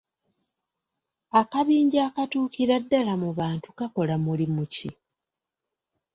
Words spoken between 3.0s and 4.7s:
mu bantu kakola mulimu